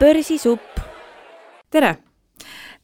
[0.00, 0.78] börsisupp.
[1.70, 1.96] tere!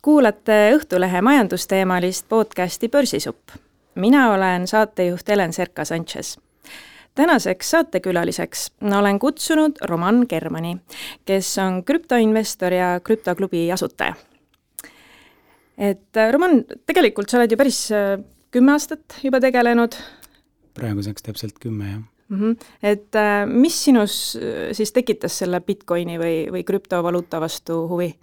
[0.03, 3.51] kuulate Õhtulehe majandusteemalist podcasti Börsisupp.
[3.95, 6.39] mina olen saatejuht Helen Serka-Sanchez.
[7.15, 10.77] tänaseks saatekülaliseks olen kutsunud Roman Germani,
[11.25, 14.15] kes on krüptoinvestor ja krüptoklubi asutaja.
[15.79, 19.97] et Roman, tegelikult sa oled ju päris äh, kümme aastat juba tegelenud.
[20.75, 22.39] praeguseks täpselt kümme, jah mm.
[22.39, 22.57] -hmm.
[22.83, 28.15] et äh, mis sinus äh, siis tekitas selle Bitcoini või, või krüptovaluuta vastu huvi?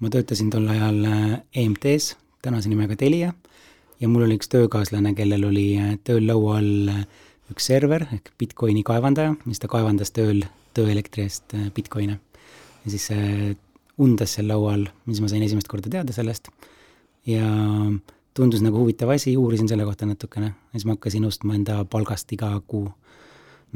[0.00, 3.32] ma töötasin tol ajal äh, EMT-s, tänase nimega Telia,
[4.00, 5.68] ja mul oli üks töökaaslane, kellel oli
[6.04, 6.90] tööl laua all
[7.50, 12.20] üks server ehk Bitcoini kaevandaja, mis ta kaevandas tööl tööelektri eest Bitcoine.
[12.84, 13.08] ja siis
[13.98, 16.50] undas seal laua all, siis ma sain esimest korda teada sellest
[17.26, 17.46] ja
[18.36, 22.32] tundus nagu huvitav asi, uurisin selle kohta natukene ja siis ma hakkasin ostma enda palgast
[22.32, 22.90] iga kuu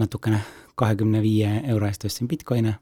[0.01, 0.41] natukene,
[0.81, 2.79] kahekümne viie euro eest ostsin Bitcoine.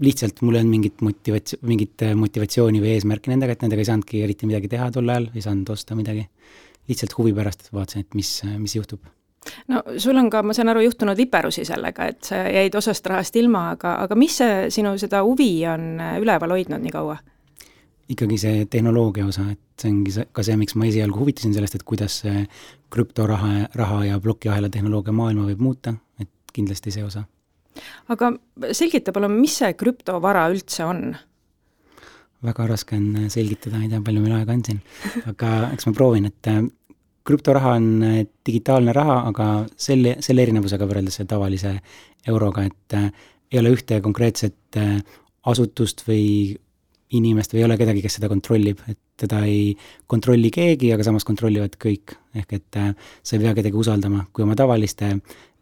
[0.00, 4.22] lihtsalt mul ei olnud mingit motivats-, mingit motivatsiooni või eesmärki nendega, et nendega ei saanudki
[4.24, 6.28] eriti midagi teha tol ajal, ei saanud osta midagi.
[6.88, 9.04] lihtsalt huvi pärast vaatasin, et mis, mis juhtub
[9.68, 13.36] no sul on ka, ma saan aru, juhtunud viperusi sellega, et sa jäid osast rahast
[13.36, 17.18] ilma, aga, aga mis see sinu seda huvi on üleval hoidnud nii kaua?
[18.10, 21.78] ikkagi see tehnoloogia osa, et see ongi see, ka see, miks ma esialgu huvitasin sellest,
[21.78, 22.44] et kuidas see
[22.90, 25.94] krüptoraha, raha ja plokiahela tehnoloogia maailma võib muuta,
[26.54, 27.24] kindlasti see osa.
[28.10, 28.32] aga
[28.76, 31.02] selgita palun, mis see krüptovara üldse on?
[32.44, 34.80] väga raske on selgitada, ei tea, palju meil aega on siin,
[35.28, 36.62] aga eks ma proovin, et äh,
[37.28, 41.76] krüptoraha on äh, digitaalne raha, aga selle, selle erinevusega võrreldes tavalise
[42.28, 43.10] euroga, et äh,
[43.50, 44.78] ei ole ühte konkreetset
[45.50, 46.54] asutust või
[47.16, 49.74] inimest või ei ole kedagi, kes seda kontrollib, et teda ei
[50.10, 52.16] kontrolli keegi, aga samas kontrollivad kõik.
[52.34, 55.16] ehk et äh, sa ei pea kedagi usaldama, kui oma tavaliste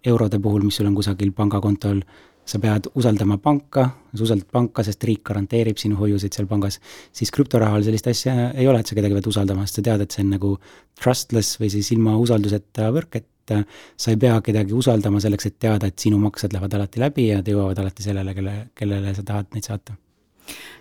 [0.06, 2.02] eurode puhul, mis sul on kusagil pangakontol,
[2.48, 6.80] sa pead usaldama panka, sa usaldad panka, sest riik garanteerib sinu hoiuseid seal pangas,
[7.12, 10.16] siis krüptorahal sellist asja ei ole, et sa kedagi pead usaldama, sest sa tead, et
[10.16, 10.54] see on nagu
[11.00, 15.60] trustless või siis ilma usalduseta võrk, et äh, sa ei pea kedagi usaldama selleks, et
[15.60, 19.52] teada, et sinu maksed lähevad alati läbi ja jõuavad alati sellele, kelle, kellele sa tahad
[19.52, 20.00] neid saata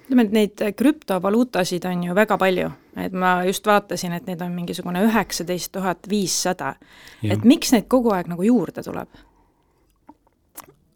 [0.07, 2.72] ütleme, et neid krüptovaluutasid on ju väga palju,
[3.03, 6.75] et ma just vaatasin, et neid on mingisugune üheksateist tuhat viissada.
[7.23, 9.09] et miks neid kogu aeg nagu juurde tuleb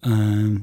[0.07, 0.61] äh,?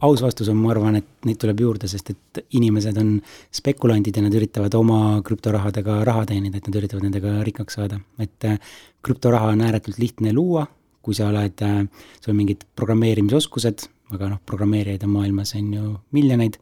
[0.00, 3.12] aus vastus on, ma arvan, et neid tuleb juurde, sest et inimesed on
[3.54, 8.46] spekulandid ja nad üritavad oma krüptorahadega raha teenida, et nad üritavad nendega rikkaks saada, et
[8.48, 8.58] äh,
[9.06, 10.66] krüptoraha on ääretult lihtne luua,
[11.02, 11.80] kui sa oled äh,,
[12.20, 16.58] sul on mingid programmeerimisoskused, aga noh, programmeerijaid on maailmas on ju miljoneid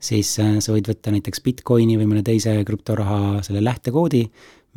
[0.00, 4.22] siis äh, sa võid võtta näiteks Bitcoini või mõne teise krüptoraha selle lähtekoodi,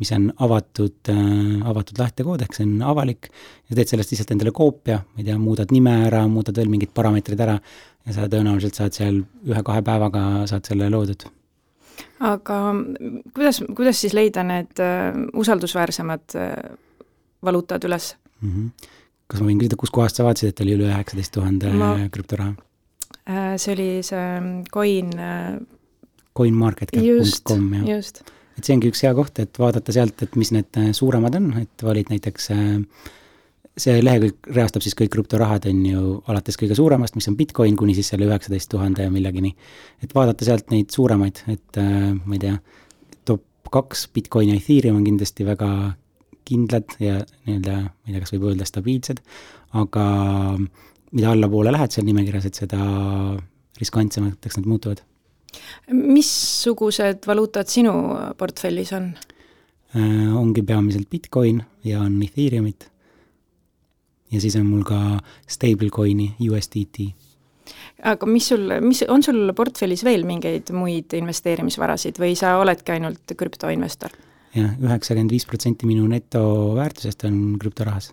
[0.02, 1.20] mis on avatud, äh,
[1.70, 3.30] avatud lähtekood, ehk see on avalik,
[3.70, 6.92] ja teed sellest lihtsalt endale koopia, ma ei tea, muudad nime ära, muudad veel mingid
[6.96, 7.56] parameetrid ära
[8.04, 11.24] ja sa tõenäoliselt saad seal ühe-kahe päevaga, saad selle loodud.
[12.24, 12.58] aga
[13.32, 16.36] kuidas, kuidas siis leida need äh, usaldusväärsemad
[17.44, 18.50] valuutad üles mm?
[18.50, 18.92] -hmm.
[19.26, 21.72] kas ma võin küsida, kuskohast sa vaatasid, et oli üle üheksateist tuhande
[22.12, 22.54] krüptoraha?
[23.24, 25.56] Äh, see oli see ähm, coin äh,
[26.36, 28.02] coinmarketcap.com, jah.
[28.58, 31.46] et see ongi üks hea koht, et vaadata sealt, et mis need äh, suuremad on,
[31.62, 32.50] et valid näiteks
[33.80, 37.96] see lehekülg reastab siis kõik krüptorahad, on ju, alates kõige suuremast, mis on Bitcoin, kuni
[37.96, 39.54] siis selle üheksateist tuhande ja millegini.
[40.04, 42.60] et vaadata sealt neid suuremaid, et ma ei tea,
[43.24, 45.70] top kaks, Bitcoin ja Ethereum on kindlasti väga
[46.44, 49.24] kindlad ja nii-öelda, ma ei tea, kas võib öelda stabiilsed,
[49.80, 50.04] aga
[51.14, 52.80] mida allapoole lähed seal nimekirjas, et seda
[53.80, 55.02] riskantsemateks nad muutuvad.
[55.90, 57.92] missugused valuutad sinu
[58.38, 59.12] portfellis on
[59.94, 60.34] äh,?
[60.36, 62.90] ongi peamiselt Bitcoin ja on Ethereumit.
[64.32, 67.14] ja siis on mul ka stablecoin'i USDT.
[68.02, 73.36] aga mis sul, mis, on sul portfellis veel mingeid muid investeerimisvarasid või sa oledki ainult
[73.36, 74.10] krüptoinvestor
[74.54, 74.66] ja,?
[74.66, 78.10] jah, üheksakümmend viis protsenti minu netoväärtusest on krüptorahas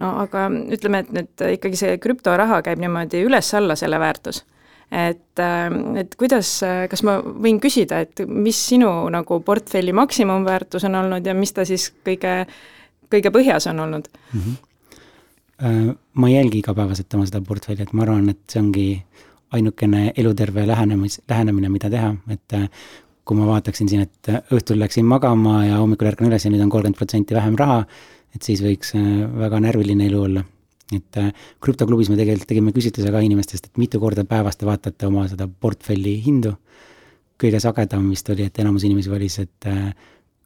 [0.00, 4.44] no aga ütleme, et nüüd ikkagi see krüptoraha käib niimoodi üles-alla, selle väärtus.
[4.90, 6.60] et, ähm, et kuidas,
[6.90, 11.64] kas ma võin küsida, et mis sinu nagu portfelli maksimumväärtus on olnud ja mis ta
[11.64, 12.44] siis kõige,
[13.10, 14.40] kõige põhjas on olnud mm?
[14.40, 15.94] -hmm.
[16.14, 18.88] ma ei jälgi igapäevaselt oma seda portfelli, et ma arvan, et see ongi
[19.54, 22.68] ainukene eluterve lähenemis, lähenemine, mida teha, et äh,
[23.24, 26.72] kui ma vaataksin siin, et õhtul läksin magama ja hommikul ärkan üles ja nüüd on
[26.72, 27.84] kolmkümmend protsenti vähem raha,
[28.34, 30.44] et siis võiks äh, väga närviline elu olla.
[30.92, 31.30] et äh,
[31.64, 35.48] krüptoklubis me tegelikult tegime küsitluse ka inimestest, et mitu korda päevas te vaatate oma seda
[35.48, 36.54] portfelli hindu.
[37.40, 39.90] kõige sagedam vist oli, et enamus inimesi valis, et äh,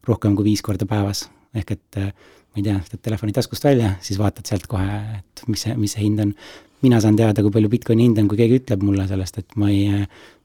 [0.08, 4.18] rohkem kui viis korda päevas, ehk et ma ei tea, võtad telefoni taskust välja, siis
[4.20, 6.34] vaatad sealt kohe, et mis see, mis see hind on.
[6.82, 9.68] mina saan teada, kui palju Bitcoini hind on, kui keegi ütleb mulle sellest, et ma
[9.68, 10.04] ei,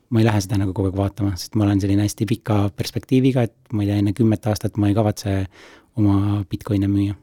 [0.10, 3.46] ma ei lähe seda nagu kogu aeg vaatama, sest ma olen selline hästi pika perspektiiviga,
[3.48, 5.44] et ma ei tea, enne kümmet aastat ma ei kavatse
[6.02, 7.16] oma Bitcoine müüa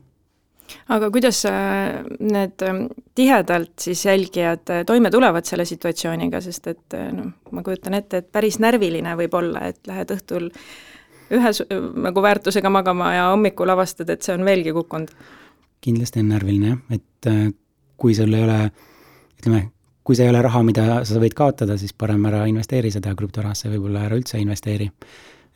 [0.88, 2.84] aga kuidas äh, need ähm,
[3.14, 8.22] tihedalt siis jälgijad äh, toime tulevad selle situatsiooniga, sest et äh, noh, ma kujutan ette,
[8.22, 10.50] et päris närviline võib olla, et lähed õhtul
[11.30, 11.52] ühe
[12.06, 15.12] nagu väärtusega magama ja hommikul avastad, et see on veelgi kukkunud?
[15.80, 17.30] kindlasti on närviline jah, et
[18.00, 18.58] kui sul ei ole,
[19.40, 19.62] ütleme,
[20.04, 23.70] kui see ei ole raha, mida sa võid kaotada, siis parem ära investeeri seda krüptorahasse,
[23.72, 24.90] võib-olla ära üldse investeeri.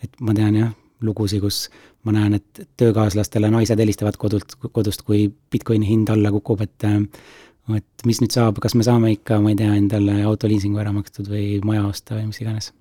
[0.05, 0.73] et ma tean jah,
[1.07, 1.69] lugusid, kus
[2.05, 6.89] ma näen, et töökaaslastele naised helistavad kodult, kodust, kui Bitcoini hind alla kukub, et
[7.73, 11.31] et mis nüüd saab, kas me saame ikka, ma ei tea, endale autoliisingu ära makstud
[11.33, 12.73] või maja osta või mis iganes.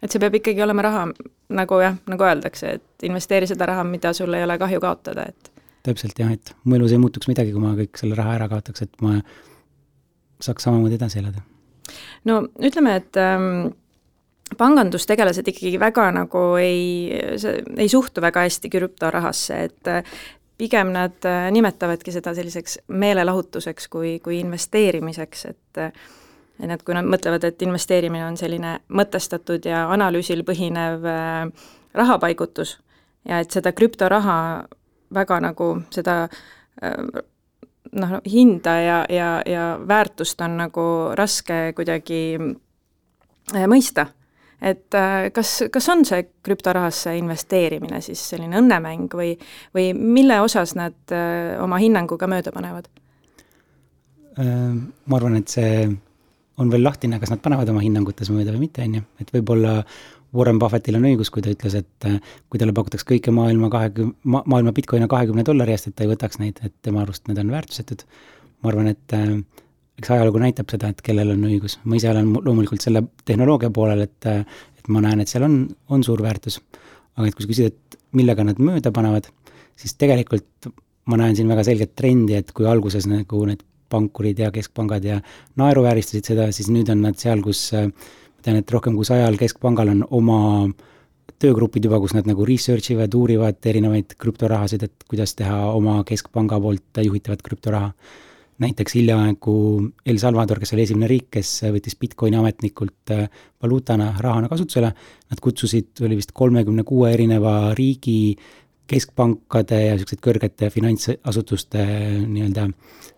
[0.00, 1.02] et see peab ikkagi olema raha,
[1.52, 5.50] nagu jah, nagu öeldakse, et investeeri seda raha, mida sul ei ole kahju kaotada, et
[5.84, 8.86] täpselt jah, et mu elus ei muutuks midagi, kui ma kõik selle raha ära kaotaks,
[8.86, 9.18] et ma
[10.40, 11.44] saaks samamoodi edasi elada.
[12.24, 13.74] no ütleme, et ähm,
[14.58, 17.10] pangandustegelased ikkagi väga nagu ei,
[17.76, 20.14] ei suhtu väga hästi krüptorahasse, et äh,
[20.58, 25.92] pigem nad äh, nimetavadki seda selliseks meelelahutuseks kui, kui investeerimiseks, et äh,
[26.60, 31.06] et nad, kui nad mõtlevad, et investeerimine on selline mõtestatud ja analüüsil põhinev
[31.96, 32.74] rahapaigutus
[33.24, 34.36] ja et seda krüptoraha
[35.16, 36.18] väga nagu seda
[37.96, 40.84] noh, hinda ja, ja, ja väärtust on nagu
[41.16, 42.36] raske kuidagi
[43.64, 44.10] mõista
[44.60, 49.32] et äh, kas, kas on see krüptorahasse investeerimine siis selline õnnemäng või,
[49.76, 52.90] või mille osas nad äh, oma hinnanguga mööda panevad?
[54.38, 54.46] Äh,
[54.76, 55.84] ma arvan, et see
[56.60, 59.78] on veel lahtine, kas nad panevad oma hinnangutes mööda või mitte, on ju, et võib-olla
[60.36, 62.04] Warren Buffettil on õigus, kui ta ütles, et
[62.52, 66.38] kui talle pakutakse kõike maailma kahekümne, maailma Bitcoini kahekümne dollari eest, et ta ei võtaks
[66.38, 68.04] neid, et tema arust need on väärtusetud.
[68.62, 69.16] ma arvan, et
[70.00, 74.06] eks ajalugu näitab seda, et kellel on õigus, ma ise olen loomulikult selle tehnoloogia poolel,
[74.08, 74.28] et
[74.80, 75.56] et ma näen, et seal on,
[75.92, 76.60] on suur väärtus.
[77.18, 79.26] aga et kui sa küsid, et millega nad mööda panevad,
[79.76, 80.70] siis tegelikult
[81.10, 83.60] ma näen siin väga selget trendi, et kui alguses nagu need
[83.90, 85.18] pankurid ja keskpangad ja
[85.60, 87.90] naeruvääristasid seda, siis nüüd on nad seal, kus ma
[88.46, 90.40] tean, et rohkem kui sajal keskpangal on oma
[91.40, 96.60] töögrupid juba, kus nad nagu research ivad, uurivad erinevaid krüptorahasid, et kuidas teha oma keskpanga
[96.62, 97.92] poolt juhitavat krüptoraha
[98.60, 99.54] näiteks hiljaaegu
[100.06, 103.26] El Salvador, kes oli esimene riik, kes võttis Bitcoini ametnikult äh,
[103.62, 104.90] valuutana, rahana kasutusele,
[105.30, 108.36] nad kutsusid, oli vist kolmekümne kuue erineva riigi
[108.90, 112.68] keskpankade ja niisuguseid kõrgete finantsasutuste äh, nii-öelda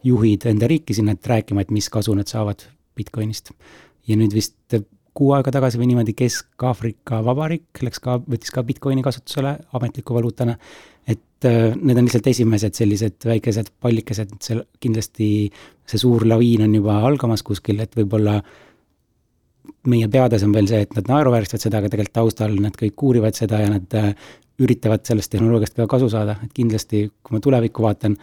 [0.06, 2.67] juhid enda riiki sinna, et rääkima, et mis kasu nad saavad
[2.97, 3.55] Bitcoinist.
[4.06, 4.75] ja nüüd vist
[5.15, 10.56] kuu aega tagasi või niimoodi Kesk-Aafrika Vabariik läks ka, võttis ka Bitcoini kasutusele ametliku valuutana
[11.06, 15.29] et äh, need on lihtsalt esimesed sellised väikesed pallikesed, et seal kindlasti
[15.89, 18.39] see suur laviin on juba algamas kuskil, et võib-olla
[19.91, 23.39] meie peades on veel see, et nad naeruvääristavad seda, aga tegelikult taustal nad kõik uurivad
[23.39, 24.12] seda ja nad äh,
[24.62, 28.17] üritavad sellest tehnoloogiast ka kasu saada, et kindlasti, kui ma tulevikku vaatan,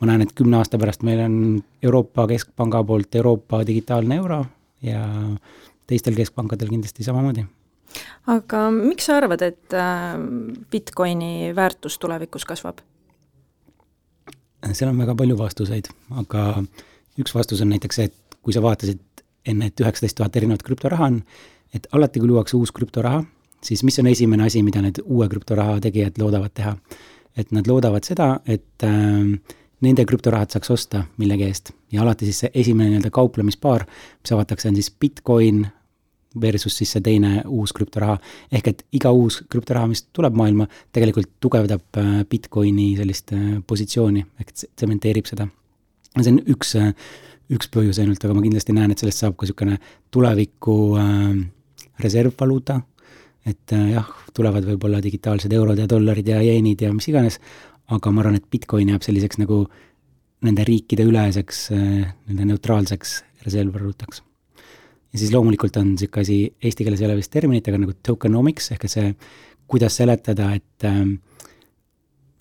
[0.00, 1.36] ma näen, et kümne aasta pärast meil on
[1.82, 4.42] Euroopa Keskpanga poolt Euroopa digitaalne euro
[4.84, 5.06] ja
[5.86, 7.46] teistel keskpankadel kindlasti samamoodi
[8.26, 10.14] aga miks sa arvad, et äh,
[10.70, 12.82] Bitcoini väärtus tulevikus kasvab?
[14.72, 15.88] seal on väga palju vastuseid,
[16.18, 16.64] aga
[17.20, 19.02] üks vastus on näiteks see, et kui sa vaatasid
[19.46, 21.20] enne, et üheksateist tuhat erinevat krüptoraha on,
[21.74, 23.22] et alati, kui luuakse uus krüptoraha,
[23.62, 26.74] siis mis on esimene asi, mida need uue krüptoraha tegijad loodavad teha?
[27.36, 32.38] et nad loodavad seda, et äh, nende krüptorahad saaks osta millegi eest ja alati siis
[32.44, 33.84] see esimene nii-öelda kauplemispaar,
[34.22, 35.66] mis avatakse, on siis Bitcoin
[36.40, 38.18] versus siis see teine uus krüptoraha.
[38.52, 44.24] ehk et iga uus krüptoraha, mis tuleb maailma, tegelikult tugevdab äh, Bitcoini sellist äh, positsiooni,
[44.40, 45.48] ehk tsementeerib seda.
[46.20, 46.92] see on üks, äh,
[47.52, 49.78] üks põhjus ainult, aga ma kindlasti näen, et sellest saab ka niisugune
[50.14, 51.40] tuleviku äh,
[52.02, 52.80] reservvaluuta,
[53.46, 57.40] et äh, jah, tulevad võib-olla digitaalsed eurod ja dollarid ja jeenid ja mis iganes,
[57.92, 59.64] aga ma arvan, et Bitcoin jääb selliseks nagu
[60.46, 64.22] nende riikide üleseks äh,, nende neutraalseks reservvaluutaks
[65.16, 68.74] ja siis loomulikult on niisugune asi, eesti keeles ei ole vist terminit, aga nagu tokenomics
[68.74, 69.14] ehk see,
[69.66, 70.98] kuidas seletada, et äh,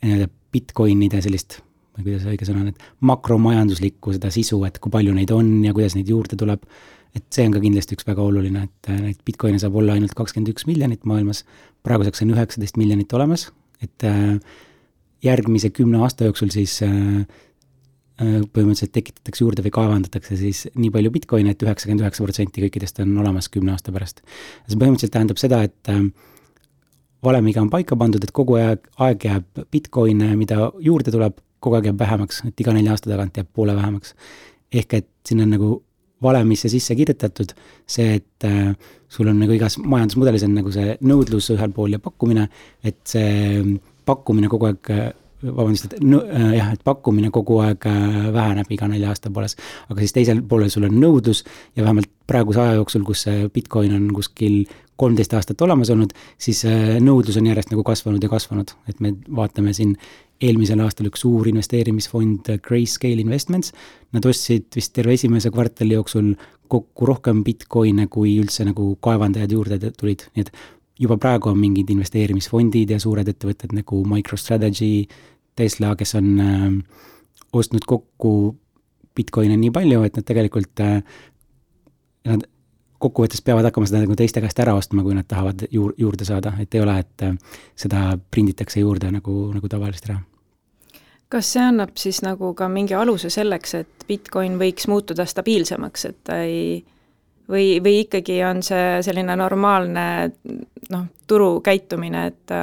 [0.04, 1.58] nii-öelda Bitcoinide sellist,
[1.96, 5.74] tea, kuidas õige sõna on, et makromajanduslikku seda sisu, et kui palju neid on ja
[5.76, 6.68] kuidas neid juurde tuleb,
[7.16, 10.16] et see on ka kindlasti üks väga oluline, et äh, neid Bitcoine saab olla ainult
[10.20, 11.46] kakskümmend üks miljonit maailmas,
[11.88, 13.50] praeguseks on üheksateist miljonit olemas,
[13.84, 14.36] et äh,
[15.24, 17.26] järgmise kümne aasta jooksul siis Äh,
[18.16, 23.02] põhimõtteliselt tekitatakse juurde või kaevandatakse siis nii palju Bitcoine et, et üheksakümmend üheksa protsenti kõikidest
[23.04, 24.22] on olemas kümne aasta pärast.
[24.68, 26.06] see põhimõtteliselt tähendab seda, et äh,
[27.24, 31.90] valemiga on paika pandud, et kogu aeg, aeg jääb Bitcoine, mida juurde tuleb, kogu aeg
[31.90, 34.16] jääb vähemaks, et iga nelja aasta tagant jääb poole vähemaks.
[34.72, 35.70] ehk et siin on nagu
[36.24, 37.52] valemisse sisse kirjutatud
[37.88, 38.72] see, et äh,
[39.10, 42.48] sul on nagu igas majandusmudelis on nagu see nõudlus ühel pool ja pakkumine,
[42.84, 43.60] et see
[44.06, 44.92] pakkumine kogu aeg
[45.46, 46.22] vabandust, et no,
[46.56, 47.86] jah, et pakkumine kogu aeg
[48.36, 49.58] väheneb iga nelja aasta pooles.
[49.90, 51.44] aga siis teisel poolel sul on nõudlus
[51.76, 54.64] ja vähemalt praeguse aja jooksul, kus see Bitcoin on kuskil
[54.96, 56.64] kolmteist aastat olemas olnud, siis
[57.04, 59.98] nõudlus on järjest nagu kasvanud ja kasvanud, et me vaatame siin
[60.44, 63.74] eelmisel aastal üks suur investeerimisfond, Grayscale Investments,
[64.16, 66.34] nad ostsid vist terve esimese kvartali jooksul
[66.72, 70.52] kokku rohkem Bitcoine, kui üldse nagu kaevandajad juurde tulid, nii et
[71.00, 75.06] juba praegu on mingid investeerimisfondid ja suured ettevõtted nagu MicroStrategy,
[75.56, 76.68] Tesla, kes on äh,
[77.54, 78.56] ostnud kokku
[79.16, 81.00] Bitcoine nii palju, et nad tegelikult äh,,
[82.28, 82.46] nad
[83.00, 86.56] kokkuvõttes peavad hakkama seda nagu teiste käest ära ostma, kui nad tahavad juur-, juurde saada,
[86.60, 90.24] et ei ole, et äh, seda prinditakse juurde nagu, nagu tavalist raha
[91.36, 96.20] kas see annab siis nagu ka mingi aluse selleks, et Bitcoin võiks muutuda stabiilsemaks, et
[96.24, 96.84] ta ei
[97.50, 100.06] või, või ikkagi on see selline normaalne
[100.94, 102.62] noh, turu käitumine, et ta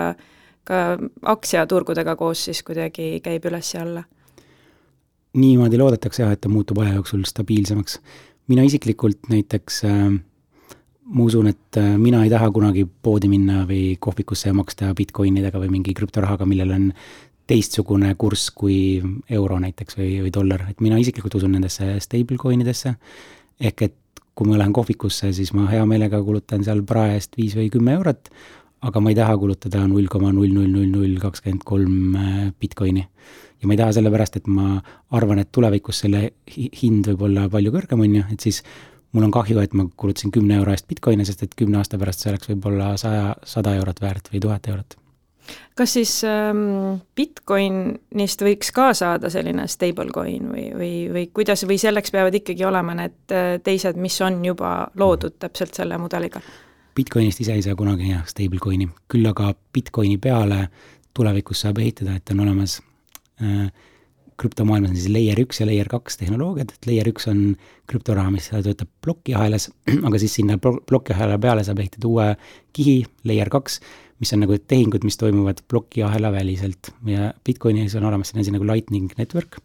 [0.64, 4.04] ka aktsiaturgudega koos siis kuidagi käib üles ja alla?
[5.32, 8.00] niimoodi loodetakse jah, et ta muutub aja jooksul stabiilsemaks.
[8.48, 10.12] mina isiklikult näiteks äh,
[11.04, 15.58] ma usun, et äh, mina ei taha kunagi poodi minna või kohvikusse ja maksta Bitcoinidega
[15.58, 16.90] või mingi krüptorahaga, millel on
[17.46, 22.94] teistsugune kurss kui euro näiteks või, või dollar, et mina isiklikult usun nendesse stablecoin idesse,
[23.60, 23.98] ehk et
[24.38, 27.96] kui ma lähen kohvikusse, siis ma hea meelega kulutan seal prae eest viis või kümme
[27.98, 28.30] eurot,
[28.82, 33.04] aga ma ei taha kulutada null koma null null null null kakskümmend kolm äh, Bitcoini.
[33.60, 34.78] ja ma ei taha sellepärast, et ma
[35.14, 36.24] arvan, et tulevikus selle
[36.56, 38.62] hind võib olla palju kõrgem, on ju, et siis
[39.12, 42.24] mul on kahju, et ma kulutasin kümne euro eest Bitcoini, sest et kümne aasta pärast
[42.24, 44.98] see oleks võib-olla saja, sada eurot väärt või tuhat eurot
[45.74, 52.14] kas siis ähm, Bitcoinist võiks ka saada selline stablecoin või, või, või kuidas, või selleks
[52.14, 56.42] peavad ikkagi olema need äh, teised, mis on juba loodud täpselt selle mudeliga?
[56.96, 60.66] Bitcoinist ise ei saa kunagi jah, stablecoin'i, küll aga Bitcoini peale
[61.16, 62.78] tulevikus saab ehitada, et on olemas
[63.42, 63.70] äh,
[64.42, 67.42] krüptomaailmas on siis layer üks ja layer kaks tehnoloogiad, et layer üks on
[67.90, 69.68] krüptoraha, mis töötab plokiahelas,
[70.08, 72.28] aga siis sinna plokiahela peale saab ehitada uue
[72.76, 72.96] kihi,
[73.28, 73.78] layer kaks,
[74.22, 76.92] mis on nagu tehingud, mis toimuvad plokiahela väliselt.
[77.08, 79.58] Ja Bitcoinis on olemas selline asi nagu lightning network.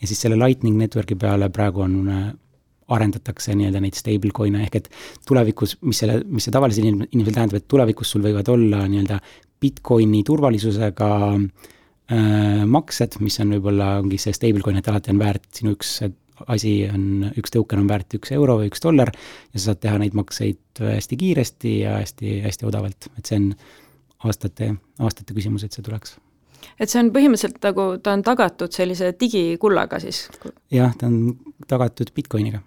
[0.00, 2.30] Ja siis selle lightning network'i peale praegu on äh,
[2.90, 4.88] arendatakse nii-öelda neid stablecoin'e ehk et
[5.28, 9.20] tulevikus, mis selle, mis see tavalisel inimesel tähendab, et tulevikus sul võivad olla nii-öelda
[9.60, 15.76] Bitcoini turvalisusega äh, maksed, mis on võib-olla, ongi see stablecoin, et alati on väärt sinu
[15.76, 15.98] üks
[16.48, 20.00] asi on, üks token on väärt üks euro või üks dollar ja sa saad teha
[20.00, 23.50] neid makseid hästi kiiresti ja hästi, hästi odavalt, et see on
[24.28, 26.16] aastate, aastate küsimus, et see tuleks.
[26.78, 30.26] et see on põhimõtteliselt nagu, ta on tagatud sellise digikullaga siis?
[30.72, 31.36] jah, ta on
[31.68, 32.62] tagatud Bitcoiniga,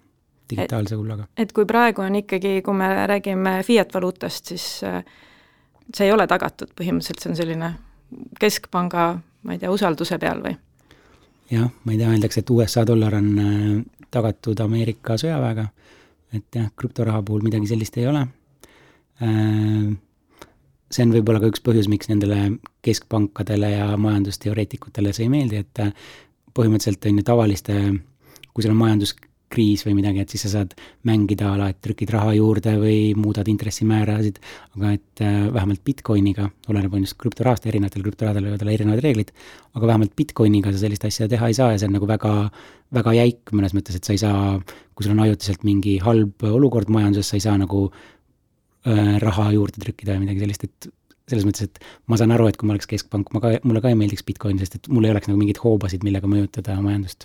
[0.50, 1.26] digitaalse kullaga.
[1.36, 5.02] et kui praegu on ikkagi, kui me räägime fiat valuutast, siis äh,
[5.94, 7.72] see ei ole tagatud põhimõtteliselt, see on selline
[8.40, 9.08] keskpanga,
[9.42, 10.56] ma ei tea, usalduse peal või?
[11.50, 15.68] jah, ma ei tea, öeldakse, et USA dollar on äh, tagatud Ameerika sõjaväega,
[16.34, 18.26] et jah, krüptoraha puhul midagi sellist ei ole
[19.24, 19.94] äh,
[20.94, 25.82] see on võib-olla ka üks põhjus, miks nendele keskpankadele ja majandusteoreetikutele see ei meeldi, et
[26.54, 27.78] põhimõtteliselt on ju tavaliste,
[28.52, 28.82] kui sul on
[29.44, 30.72] majanduskriis või midagi, et siis sa saad
[31.04, 34.40] mängida ala, et trükid raha juurde või muudad intressimäärasid,
[34.76, 39.30] aga et äh, vähemalt Bitcoiniga, oleneb on just krüptorahast, erinevatel krüptorahadel võivad olla erinevad reeglid,
[39.74, 42.50] aga vähemalt Bitcoiniga sa sellist asja teha ei saa ja see on nagu väga,
[42.90, 44.58] väga jäik mõnes mõttes, et sa ei saa,
[44.94, 47.90] kui sul on ajutiselt mingi halb olukord majanduses, sa ei saa nagu
[48.84, 50.88] Äh, raha juurde trükkida või midagi sellist, et
[51.32, 51.78] selles mõttes, et
[52.12, 54.58] ma saan aru, et kui ma oleks keskpank, ma ka, mulle ka ei meeldiks Bitcoin,
[54.60, 57.24] sest et mul ei oleks nagu mingeid hoobasid, millega mõjutada majandust.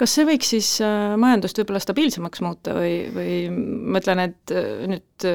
[0.00, 4.74] Kas see võiks siis äh, majandust võib-olla stabiilsemaks muuta või, või ma ütlen, et äh,
[4.90, 5.28] nüüd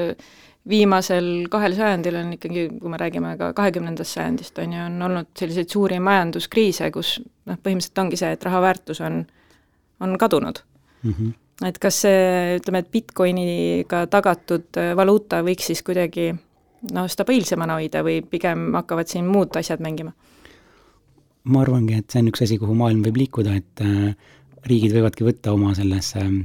[0.67, 5.29] viimasel kahel sajandil on ikkagi, kui me räägime ka kahekümnendast sajandist, on ju, on olnud
[5.39, 9.21] selliseid suuri majanduskriise, kus noh, põhimõtteliselt ongi see, et raha väärtus on,
[10.03, 10.63] on kadunud
[11.03, 11.11] mm.
[11.11, 11.35] -hmm
[11.65, 16.29] et kas see, ütleme, et Bitcoiniga tagatud äh, valuuta võiks siis kuidagi
[16.93, 20.13] noh, stabiilsemana hoida või pigem hakkavad siin muud asjad mängima?
[21.47, 24.33] ma arvangi, et see on üks asi, kuhu maailm võib liikuda, et äh,
[24.67, 26.39] riigid võivadki võtta oma sellesse äh,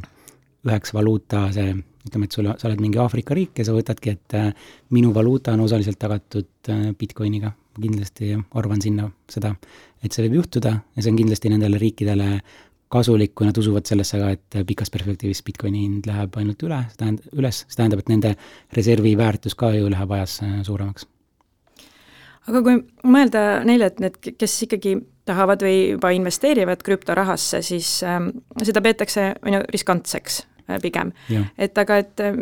[0.69, 1.75] üheks valuuta see,
[2.07, 4.37] ütleme, et sul, sa oled mingi Aafrika riik ja sa võtadki, et
[4.95, 7.52] minu valuuta on osaliselt tagatud Bitcoiniga.
[7.73, 9.55] kindlasti arvan sinna seda,
[10.05, 12.26] et see võib juhtuda ja see on kindlasti nendele riikidele
[12.93, 17.00] kasulik, kui nad usuvad sellesse ka, et pikas perspektiivis Bitcoini hind läheb ainult üle, see
[17.00, 18.35] tähendab, üles, see tähendab, et nende
[18.76, 21.09] reservi väärtus ka ju läheb ajas äh, suuremaks.
[22.50, 22.83] aga kui
[23.14, 24.99] mõelda neile, et need, kes ikkagi
[25.29, 28.31] tahavad või juba investeerivad krüptorahasse, siis ähm,
[28.62, 30.43] seda peetakse, on ju, riskantseks.
[30.69, 31.12] äh, pigem.
[31.59, 32.37] et aga, et äh,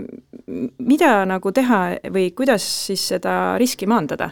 [0.78, 1.80] mida nagu teha
[2.12, 4.30] või kuidas siis seda riski maandada?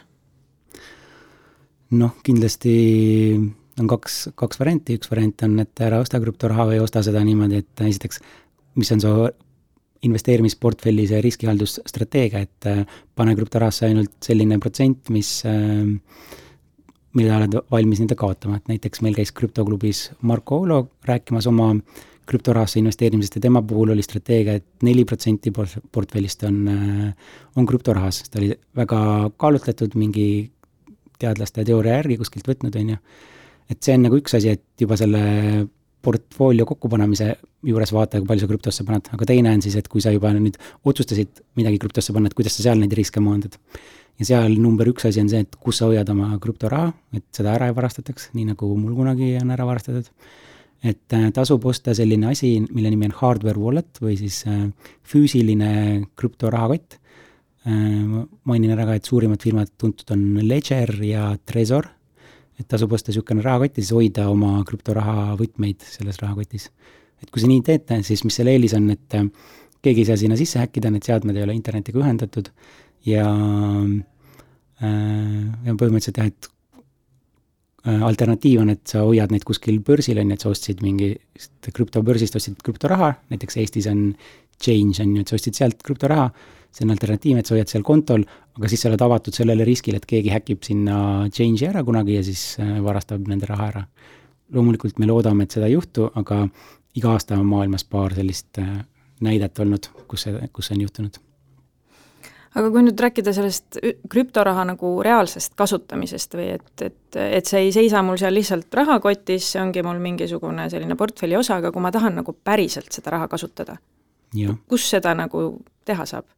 [1.90, 2.74] noh, kindlasti
[3.80, 7.62] on kaks, kaks varianti, üks variant on, et ära osta krüptoraha või osta seda niimoodi,
[7.62, 8.20] et esiteks,
[8.78, 9.12] mis on su
[10.06, 15.88] investeerimisportfelli see riskihaldusstrateegia, et äh, pane krüptorahasse ainult selline protsent, mis, äh,
[17.16, 21.72] mida oled valmis nende kaotama, et näiteks meil käis krüptoklubis Marko Olo rääkimas oma
[22.28, 27.66] krüptorahasse investeerimisest ja tema puhul oli strateegia et, et neli protsenti portfellist on, äh, on
[27.66, 29.00] krüptorahas, ta oli väga
[29.40, 30.28] kaalutletud mingi
[31.18, 33.00] teadlaste teooria järgi kuskilt võtnud, on ju.
[33.72, 35.22] et see on nagu üks asi, et juba selle
[36.04, 37.32] portfoolio kokkupanemise
[37.66, 40.30] juures vaata, kui palju sa krüptosse paned, aga teine on siis, et kui sa juba
[40.36, 43.58] nüüd otsustasid midagi krüptosse panna, et kuidas sa seal neid riske maandad.
[44.18, 47.54] Ja seal number üks asi on see, et kus sa hoiad oma krüptoraha, et seda
[47.54, 50.10] ära ei varastataks, nii nagu mul kunagi on ära varastatud.
[50.78, 54.68] et äh, tasub osta selline asi, mille nimi on hardware wallet või siis äh,
[55.02, 56.98] füüsiline krüptorahakott.
[57.66, 61.88] Äh, mainin ära ka, et suurimad firmad tuntud on Ledger ja Trezor
[62.58, 66.70] et tasub osta niisugune rahakott ja siis hoida oma krüptoraha võtmeid selles rahakotis.
[67.22, 69.18] et kui sa nii teete, siis mis selle eelis on, et
[69.82, 72.50] keegi ei saa sinna sisse häkkida, need seadmed ei ole internetiga ühendatud
[73.06, 73.26] ja
[74.82, 74.88] äh,
[75.66, 76.48] ja põhimõtteliselt jah, et
[77.86, 81.70] äh, alternatiiv on, et sa hoiad neid kuskil börsil, on ju, et sa ostsid mingist
[81.74, 84.12] krüptobörsist, ostsid krüptoraha, näiteks Eestis on
[84.58, 86.30] Change on ju, et sa ostsid sealt krüptoraha.
[86.74, 88.26] See on alternatiiv, et sa hoiad seal kontol,
[88.58, 90.98] aga siis sa oled avatud sellele riskile, et keegi häkib sinna
[91.32, 93.84] change'i ära kunagi ja siis äh, varastab nende raha ära.
[94.52, 96.46] loomulikult me loodame, et seda ei juhtu, aga
[96.96, 98.60] iga aasta on maailmas paar sellist
[99.20, 101.18] näidet olnud, kus see, kus see on juhtunud
[102.58, 103.78] aga kui nüüd rääkida sellest
[104.10, 109.52] krüptoraha nagu reaalsest kasutamisest või et, et, et see ei seisa mul seal lihtsalt rahakotis,
[109.54, 113.28] see ongi mul mingisugune selline portfelli osa, aga kui ma tahan nagu päriselt seda raha
[113.30, 113.78] kasutada,
[114.68, 115.50] kus seda nagu
[115.88, 116.28] teha saab?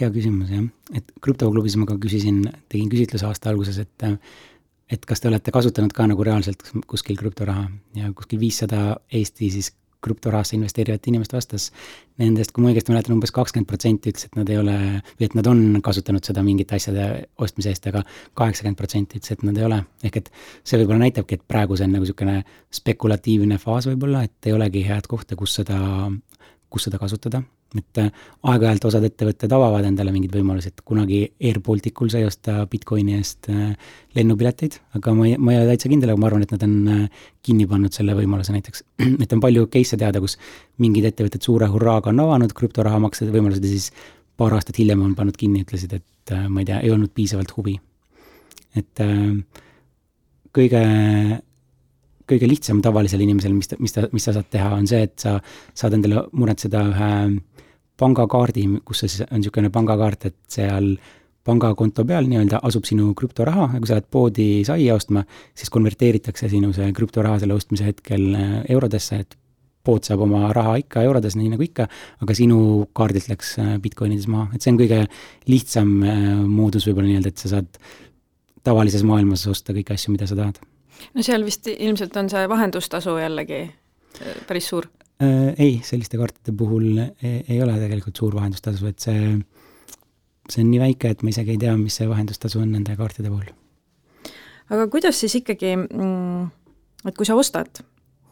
[0.00, 0.68] hea küsimus, jah.
[0.96, 4.08] et krüptoklubis ma ka küsisin, tegin küsitluse aasta alguses, et
[4.90, 9.70] et kas te olete kasutanud ka nagu reaalselt kuskil krüptoraha ja kuskil viissada Eesti siis
[10.04, 11.68] krüptorahasse investeerivat inimest vastas.
[12.20, 14.76] Nendest, kui ma õigesti mäletan, umbes kakskümmend protsenti ütles, et nad ei ole,
[15.18, 17.06] või et nad on kasutanud seda mingite asjade
[17.40, 19.82] ostmise eest aga, aga kaheksakümmend protsenti ütles, et nad ei ole.
[20.04, 20.32] ehk et
[20.64, 22.42] see võib-olla näitabki, et praegu see on nagu niisugune
[22.80, 25.80] spekulatiivne faas võib-olla, et ei olegi head kohta, kus seda,
[26.68, 27.44] kus seda kasutada
[27.78, 28.08] et äh,
[28.50, 33.50] aeg-ajalt osad ettevõtted avavad endale mingeid võimalusi, et kunagi Air Balticul sai osta Bitcoini eest
[33.52, 33.74] äh,
[34.18, 36.76] lennupileteid, aga ma ei, ma ei ole täitsa kindel, aga ma arvan, et nad on
[36.90, 38.84] äh, kinni pannud selle võimaluse näiteks.
[39.22, 40.34] et on palju case'e teada, kus
[40.82, 43.90] mingid ettevõtted suure hurraaga on avanud krüptorahamakse võimalused ja siis
[44.40, 47.76] paar aastat hiljem on pannud kinni, ütlesid, et ma ei tea, ei olnud piisavalt huvi.
[48.78, 49.02] et
[50.54, 50.82] kõige
[52.30, 55.16] kõige lihtsam tavalisel inimesel, mis ta, mis ta, mis sa saad teha, on see, et
[55.22, 55.36] sa
[55.76, 57.10] saad endale muretseda ühe
[58.00, 60.94] pangakaardi, kus siis on niisugune pangakaart, et seal
[61.46, 65.22] pangakonto peal nii-öelda asub sinu krüptoraha ja kui sa lähed poodi saia ostma,
[65.56, 69.38] siis konverteeritakse sinu see krüptoraha selle ostmise hetkel äh, eurodesse, et
[69.84, 71.86] pood saab oma raha ikka eurodes, nii nagu ikka,
[72.20, 72.60] aga sinu
[72.96, 75.00] kaardilt läks äh, Bitcoinides maha, et see on kõige
[75.48, 77.80] lihtsam äh, moodus võib-olla nii-öelda, et sa saad
[78.66, 80.60] tavalises maailmas osta kõiki asju, mida sa tahad.
[81.16, 83.62] no seal vist ilmselt on see vahendustasu jällegi
[84.46, 89.34] päris suur ei, selliste kaartide puhul ei, ei ole tegelikult suur vahendustasu, et see,
[90.48, 93.32] see on nii väike, et ma isegi ei tea, mis see vahendustasu on nende kaartide
[93.32, 93.52] puhul.
[94.70, 96.50] aga kuidas siis ikkagi, mm,
[97.10, 97.82] et kui sa ostad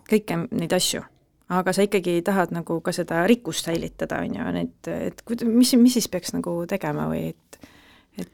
[0.08, 1.02] kõiki neid asju,
[1.52, 5.74] aga sa ikkagi tahad nagu ka seda rikkust säilitada, on ju, et, et kuid-, mis,
[5.80, 7.58] mis siis peaks nagu tegema või et,
[8.20, 8.30] et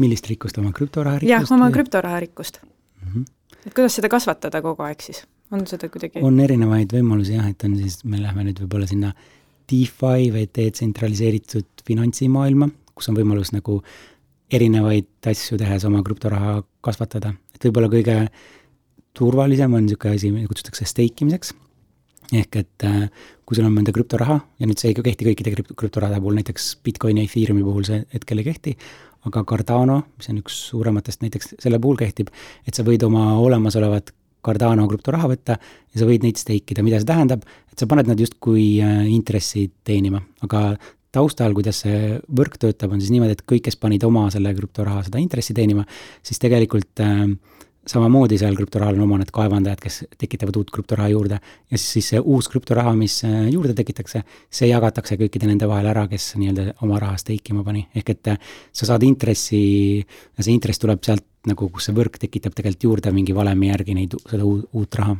[0.00, 1.32] millist rikkust, oma krüptoraha rikkust?
[1.32, 3.08] jah, oma krüptoraha rikkust mm.
[3.12, 3.30] -hmm.
[3.66, 5.24] et kuidas seda kasvatada kogu aeg siis?
[5.52, 6.22] On seda kuidagi?
[6.24, 9.12] on erinevaid võimalusi jah, et on siis, me läheme nüüd võib-olla sinna
[9.70, 13.80] DeFi või detsentraliseeritud finantsimaailma, kus on võimalus nagu
[14.54, 18.18] erinevaid asju tehes oma krüptoraha kasvatada, et võib-olla kõige
[19.16, 21.54] turvalisem on niisugune asi, mida kutsutakse stake imiseks,
[22.34, 23.06] ehk et äh,
[23.46, 27.24] kui sul on mõnda krüptoraha ja nüüd see ei kehti kõikide krüptorahade puhul, näiteks Bitcoini
[27.24, 28.76] ja Ethereumi puhul see hetkel ei kehti,
[29.28, 32.32] aga Cardano, mis on üks suurematest näiteks, selle puhul kehtib,
[32.68, 34.12] et sa võid oma olemasolevat
[34.44, 38.10] Cardano krüptoraha võtta ja sa võid neid stake ida, mida see tähendab, et sa paned
[38.10, 40.74] nad justkui äh, intressi teenima, aga
[41.14, 45.04] taustal, kuidas see võrk töötab, on siis niimoodi, et kõik, kes panid oma selle krüptoraha
[45.06, 45.86] seda intressi teenima,
[46.26, 47.26] siis tegelikult äh,
[47.88, 52.08] samamoodi seal krüptorahal on oma need kaevandajad, kes tekitavad uut krüptoraha juurde ja siis, siis
[52.14, 56.78] see uus krüptoraha, mis äh, juurde tekitakse, see jagatakse kõikide nende vahel ära, kes nii-öelda
[56.86, 59.60] oma raha stake ima pani, ehk et äh, sa saad intressi
[60.38, 64.16] see intress tuleb sealt nagu, kus see võrk tekitab tegelikult juurde mingi valemi järgi neid,
[64.30, 65.18] seda uut, uut raha.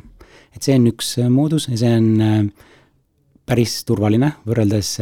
[0.55, 2.49] et see on üks äh, moodus ja see on
[3.45, 4.95] päris turvaline, võrreldes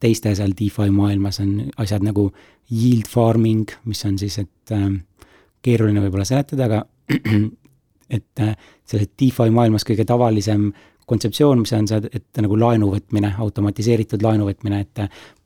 [0.00, 2.30] teiste seal DeFi maailmas on asjad nagu
[2.72, 4.72] yield farming, mis on siis, et
[5.62, 6.84] keeruline võib-olla seletada, aga
[8.16, 8.44] et
[8.88, 10.70] selles DeFi maailmas kõige tavalisem
[11.10, 15.00] kontseptsioon, mis on see, et nagu laenu võtmine, automatiseeritud laenu võtmine, et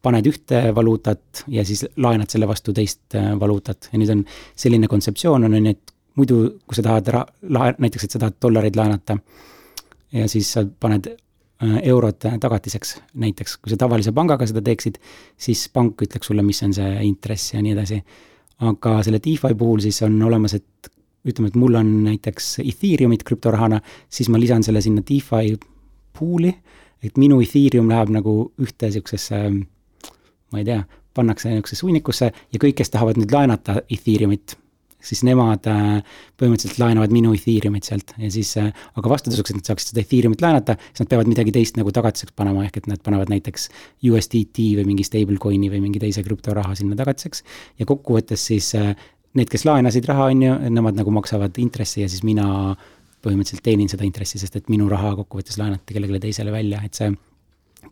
[0.04, 4.22] paned ühte valuutat ja siis laenad selle vastu teist valuutat ja nüüd on
[4.60, 8.38] selline kontseptsioon on, ju, et muidu, kui sa tahad ra-, lae-, näiteks, et sa tahad
[8.42, 9.18] dollareid laenata
[10.14, 15.00] ja siis sa paned äh, eurod tagatiseks näiteks, kui sa tavalise pangaga seda teeksid,
[15.36, 18.00] siis pank ütleks sulle, mis on see intress ja nii edasi.
[18.62, 20.90] Aga selle DeFi puhul siis on olemas, et
[21.24, 25.56] ütleme, et mul on näiteks Ethereumit krüptorahana, siis ma lisan selle sinna DeFi
[26.18, 26.52] pool'i,
[27.04, 29.40] et minu Ethereum läheb nagu ühte niisugusesse,
[30.52, 30.82] ma ei tea,
[31.14, 34.56] pannakse niisugusesse hunnikusse ja kõik, kes tahavad nüüd laenata Ethereumit,
[35.04, 39.70] siis nemad äh, põhimõtteliselt laenavad minu Ethereumit sealt ja siis, äh, aga vastutasuks, et nad
[39.70, 43.02] saaksid seda Ethereumit laenata, siis nad peavad midagi teist nagu tagatiseks panema, ehk et nad
[43.04, 43.68] panevad näiteks
[44.10, 47.44] USDT või mingi stablecoin'i või mingi teise krüptoraha sinna tagatiseks.
[47.78, 48.94] ja kokkuvõttes siis äh,
[49.34, 52.46] need, kes laenasid raha, on ju, nemad nagu maksavad intressi ja siis mina
[53.24, 57.10] põhimõtteliselt teenin seda intressi, sest et minu raha kokkuvõttes laenati kellelegi teisele välja, et see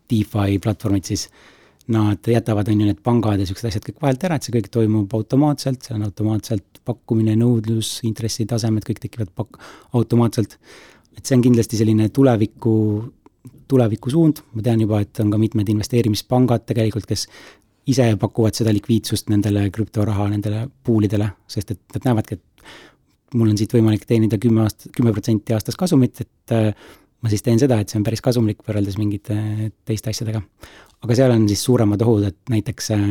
[0.09, 1.27] DeFi platvormid siis,
[1.91, 4.69] nad jätavad, on ju, need pangad ja siuksed asjad kõik vahelt ära, et see kõik
[4.71, 9.59] toimub automaatselt, seal on automaatselt pakkumine, nõudlus, intressitasemed, kõik tekivad pak-,
[9.97, 10.57] automaatselt.
[11.17, 12.75] et see on kindlasti selline tuleviku,
[13.69, 17.27] tuleviku suund, ma tean juba, et on ka mitmed investeerimispangad tegelikult, kes
[17.91, 23.51] ise pakuvad seda likviidsust nendele krüptoraha, nendele pool idele, sest et nad näevadki, et mul
[23.51, 26.71] on siit võimalik teenida kümme aast-, kümme protsenti aastas kasumit, et äh,
[27.23, 29.35] ma siis teen seda, et see on päris kasumlik võrreldes mingite
[29.87, 30.43] teiste asjadega.
[31.03, 33.05] Aga seal on siis suuremad ohud, et näiteks äh,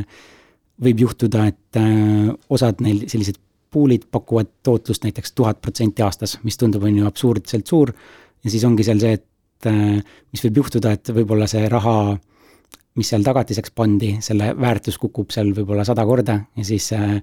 [0.82, 3.40] võib juhtuda, et äh, osad neil sellised
[3.72, 7.94] pool'id pakuvad tootlust näiteks tuhat protsenti aastas, mis tundub, on ju absurdselt suur.
[8.44, 9.28] ja siis ongi seal see, et
[9.64, 12.18] mis võib juhtuda, et võib-olla see raha
[12.98, 17.14] mis seal tagatiseks pandi, selle väärtus kukub seal võib-olla sada korda ja siis äh,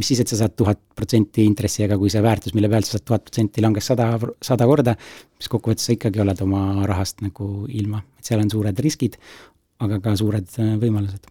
[0.00, 2.96] mis siis, et sa saad tuhat protsenti intressi, aga kui see väärtus, mille pealt sa
[2.96, 4.06] saad tuhat protsenti, langes sada,
[4.44, 4.94] sada korda,
[5.36, 9.18] siis kokkuvõttes sa ikkagi oled oma rahast nagu ilma, et seal on suured riskid,
[9.80, 11.28] aga ka suured äh, võimalused.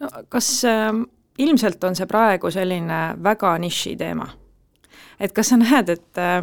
[0.00, 0.92] no kas äh,
[1.40, 4.28] ilmselt on see praegu selline väga niši teema?
[5.20, 6.42] et kas sa näed, et äh,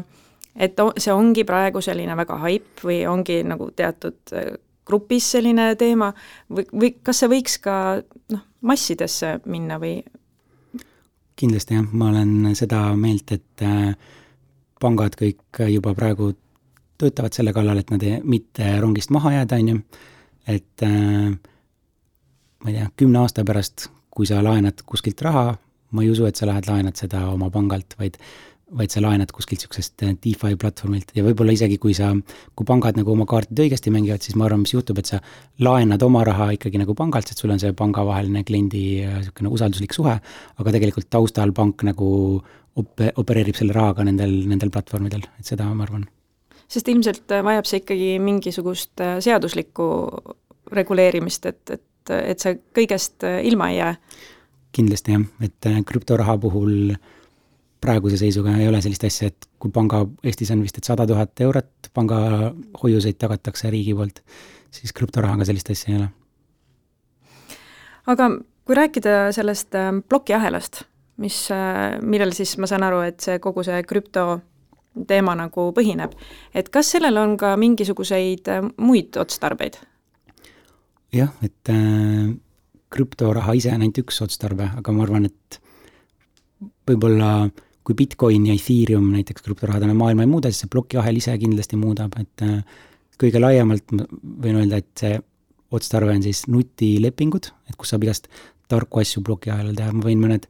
[0.56, 4.54] et see ongi praegu selline väga haip või ongi nagu teatud äh,
[4.88, 6.14] grupis selline teema
[6.50, 7.76] või, või kas see võiks ka
[8.34, 10.00] noh, massidesse minna või?
[11.38, 13.62] kindlasti jah, ma olen seda meelt, et
[14.82, 16.32] pangad kõik juba praegu
[16.98, 19.82] töötavad selle kallal, et nad ei, mitte rongist maha jääda, on ju,
[20.48, 21.32] et äh,
[22.64, 25.50] ma ei tea, kümne aasta pärast, kui sa laenad kuskilt raha,
[25.92, 28.18] ma ei usu, et sa lähed laenad seda oma pangalt, vaid
[28.76, 32.10] vaid sa laenad kuskilt niisugusest äh, DeFi platvormilt ja võib-olla isegi, kui sa,
[32.58, 35.22] kui pangad nagu oma kaartid õigesti mängivad, siis ma arvan, mis juhtub, et sa
[35.64, 39.96] laenad oma raha ikkagi nagu pangalt, sest sul on see pangavaheline kliendi äh, niisugune usalduslik
[39.96, 40.18] suhe,
[40.60, 42.10] aga tegelikult taustal pank nagu
[42.76, 46.04] op-, opereerib selle rahaga nendel, nendel platvormidel, et seda ma arvan.
[46.68, 49.90] Sest ilmselt äh, vajab see ikkagi mingisugust seaduslikku
[50.76, 53.94] reguleerimist, et, et, et sa kõigest ilma ei jää?
[54.78, 57.00] kindlasti jah, et krüptoraha puhul äh,
[57.82, 61.40] praeguse seisuga ei ole sellist asja, et kui panga, Eestis on vist, et sada tuhat
[61.46, 64.22] eurot pangahoiuseid tagatakse riigi poolt,
[64.74, 66.10] siis krüptorahaga sellist asja ei ole.
[68.08, 68.30] aga
[68.68, 70.84] kui rääkida sellest äh, plokiahelast,
[71.24, 74.28] mis, äh, millel siis ma saan aru, et see kogu see krüpto
[75.08, 76.16] teema nagu põhineb,
[76.54, 79.80] et kas sellel on ka mingisuguseid äh, muid otstarbeid?
[81.14, 82.34] jah, et äh,
[82.94, 85.62] krüptoraha ise on ainult üks otstarve, aga ma arvan, et
[86.88, 87.32] võib-olla
[87.88, 92.18] kui Bitcoin ja Ethereum näiteks krüptorahadena maailma ei muuda, siis see plokiahel ise kindlasti muudab,
[92.20, 92.84] et äh,
[93.22, 94.08] kõige laiemalt ma
[94.44, 95.16] võin öelda, et see
[95.74, 98.30] otstarve on siis nutilepingud, et kus saab igast
[98.72, 100.48] tarku asju plokiahelal teha, ma võin mõned,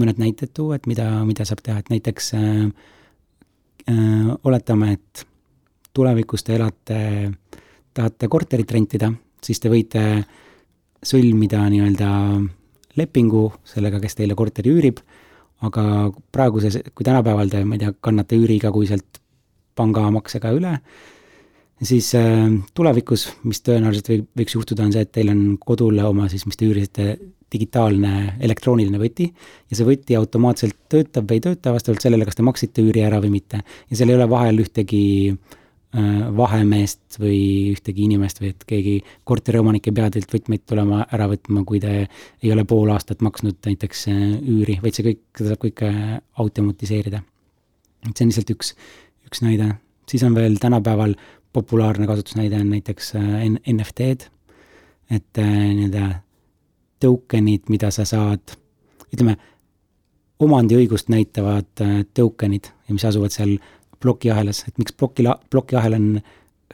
[0.00, 2.64] mõned näited tuua, et mida, mida saab teha, et näiteks äh,
[4.44, 5.24] oletame, et
[5.94, 7.00] tulevikus te elate,
[7.94, 9.08] tahate korterit rentida,
[9.42, 10.02] siis te võite
[11.02, 12.10] sõlmida nii-öelda
[13.00, 15.00] lepingu sellega, kes teile korteri üürib
[15.66, 15.84] aga
[16.32, 19.20] praeguses, kui tänapäeval te, ma ei tea, kannate üüriigakuiselt
[19.78, 20.72] pangamaksega üle,
[21.84, 26.28] siis äh, tulevikus, mis tõenäoliselt võib, võiks juhtuda, on see, et teil on kodule oma
[26.32, 27.06] siis, mis te üürisite,
[27.52, 32.46] digitaalne elektrooniline võti ja see võti automaatselt töötab või ei tööta vastavalt sellele, kas te
[32.46, 33.64] maksite üüri ära või mitte.
[33.90, 35.58] ja seal ei ole vahel ühtegi äh,
[35.90, 38.92] Äh, vahemeest või ühtegi inimest või et keegi
[39.26, 43.58] korteriomanik ei pea teilt võtmeid tulema ära võtma, kui te ei ole pool aastat maksnud
[43.66, 45.90] näiteks äh, üüri, vaid see kõik, seda saab kõike
[46.44, 47.24] automatiseerida.
[48.06, 48.70] et see on lihtsalt üks,
[49.26, 49.66] üks näide.
[50.06, 51.16] siis on veel tänapäeval
[51.50, 53.10] populaarne kasutusnäide on näiteks
[53.74, 54.30] NFT-d,
[55.10, 56.20] et nii-öelda
[57.00, 58.56] token'id, mida sa saad,
[59.10, 59.36] ütleme,
[60.40, 61.84] omandiõigust näitavad
[62.16, 63.58] token'id ja mis asuvad seal
[64.00, 66.06] plokiahelas, et miks ploki, plokiahel on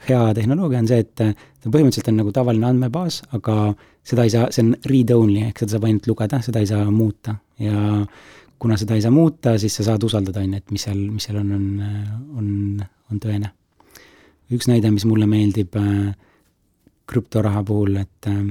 [0.07, 3.73] hea tehnoloogia, on see, et ta põhimõtteliselt on nagu tavaline andmebaas, aga
[4.07, 7.35] seda ei saa, see on read-only, ehk seda saab ainult lugeda, seda ei saa muuta.
[7.59, 8.05] Ja
[8.59, 11.27] kuna seda ei saa muuta, siis sa saad usaldada, on ju, et mis seal, mis
[11.27, 11.65] seal on, on,
[12.37, 13.51] on, on tõene.
[14.53, 16.13] üks näide, mis mulle meeldib äh,
[17.09, 18.45] krüptoraha puhul, et äh,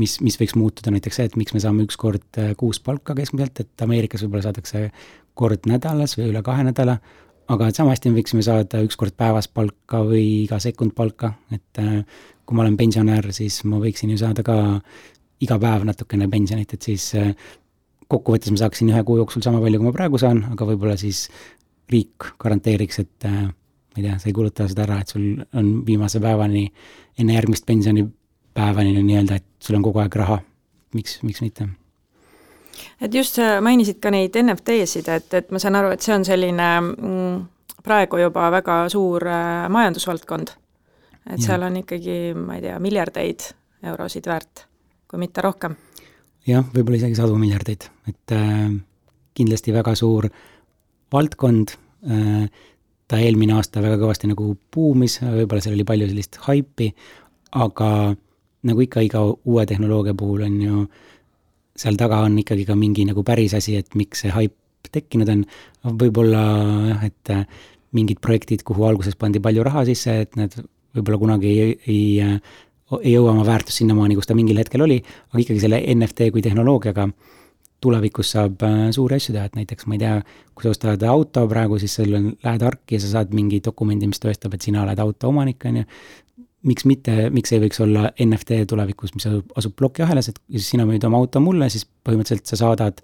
[0.00, 3.16] mis, mis võiks muutuda näiteks see, et miks me saame üks kord äh, kuus palka
[3.16, 4.88] keskmiselt, et Ameerikas võib-olla saadakse
[5.38, 6.98] kord nädalas või üle kahe nädala,
[7.50, 11.34] aga et sama hästi me võiksime saada üks kord päevas palka või iga sekund palka,
[11.54, 11.98] et äh,
[12.44, 14.56] kui ma olen pensionär, siis ma võiksin ju saada ka
[15.44, 17.34] iga päev natukene pensionit, et siis äh,
[18.08, 21.26] kokkuvõttes ma saaksin ühe kuu jooksul sama palju, kui ma praegu saan, aga võib-olla siis
[21.90, 23.26] riik garanteeriks, et
[23.94, 25.24] ma ei tea, sa ei kuluta seda ära, et sul
[25.56, 26.66] on viimase päevani,
[27.20, 27.66] enne järgmist
[28.54, 30.38] pensionipäevani nii-öelda, et sul on kogu aeg raha.
[30.94, 31.68] miks, miks mitte?
[33.00, 36.24] et just sa mainisid ka neid NFT-sid, et, et ma saan aru, et see on
[36.24, 37.44] selline mm,
[37.82, 40.54] praegu juba väga suur äh, majandusvaldkond.
[41.30, 41.46] et ja.
[41.46, 43.48] seal on ikkagi, ma ei tea, miljardeid
[43.84, 44.66] eurosid väärt,
[45.08, 45.76] kui mitte rohkem
[46.46, 48.68] jah, võib-olla isegi sadu miljardeid, et äh,
[49.34, 50.28] kindlasti väga suur
[51.12, 51.74] valdkond
[52.10, 52.46] äh,,
[53.08, 56.88] ta eelmine aasta väga kõvasti nagu buumis, võib-olla seal oli palju sellist haipi,
[57.54, 57.88] aga
[58.64, 60.82] nagu ikka iga uue tehnoloogia puhul on ju,
[61.76, 64.56] seal taga on ikkagi ka mingi nagu päris asi, et miks see haip
[64.94, 65.46] tekkinud on,
[66.00, 66.42] võib-olla
[66.90, 67.46] jah, et äh,
[67.94, 70.54] mingid projektid, kuhu alguses pandi palju raha sisse, et need
[70.94, 72.38] võib-olla kunagi ei, ei
[73.00, 74.98] ei jõua oma väärtust sinnamaani, kus ta mingil hetkel oli,
[75.32, 77.08] aga ikkagi selle NFT kui tehnoloogiaga
[77.84, 80.18] tulevikus saab äh, suuri asju teha, et näiteks ma ei tea,
[80.54, 84.08] kui sa ostad auto praegu, siis sul on, lähed arki ja sa saad mingi dokumendi,
[84.10, 85.88] mis tõestab, et sina oled auto omanik, on ju.
[86.64, 90.86] Miks mitte, miks ei võiks olla NFT tulevikus, mis asub, asub plokiahelas, et siis sina
[90.88, 93.00] müüd oma auto mulle, siis põhimõtteliselt sa saadad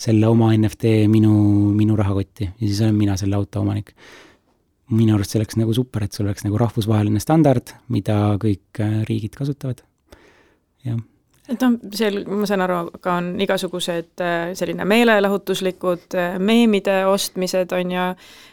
[0.00, 1.34] selle oma NFT minu,
[1.76, 3.92] minu rahakotti ja siis olen mina selle auto omanik.
[4.90, 9.00] Minu arust see oleks nagu super, et sul oleks nagu rahvusvaheline standard, mida kõik äh,
[9.06, 9.84] riigid kasutavad,
[10.86, 10.98] jah
[11.50, 17.72] et noh, seal ma saan aru, ka on igasugused äh, selline meelelahutuslikud äh, meemide ostmised
[17.76, 18.06] on ju,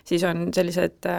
[0.08, 1.10] siis on sellised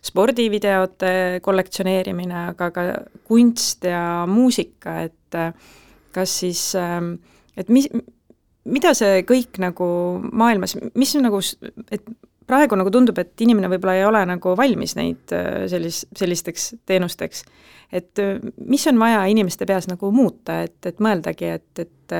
[0.00, 1.12] spordivideote
[1.44, 2.86] kollektsioneerimine, aga ka
[3.28, 5.38] kunst ja muusika, et
[6.12, 7.12] kas siis, ähm,
[7.56, 7.86] et mis,
[8.64, 9.86] mida see kõik nagu
[10.32, 11.42] maailmas, mis nagu,
[11.92, 12.06] et
[12.50, 17.44] praegu nagu tundub, et inimene võib-olla ei ole nagu valmis neid äh, sellis-, sellisteks teenusteks.
[17.92, 22.18] et äh, mis on vaja inimeste peas nagu muuta, et, et mõeldagi, et, et